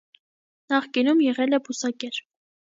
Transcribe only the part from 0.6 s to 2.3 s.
Նախկինում եղել է բուսակեր։